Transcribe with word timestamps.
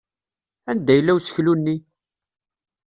Anda 0.71 0.93
yella 0.95 1.13
useklu-nni? 1.17 1.75